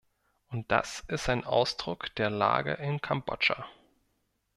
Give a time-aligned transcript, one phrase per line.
[0.47, 3.67] Und das ist ein Ausdruck der Lage in Kambodscha.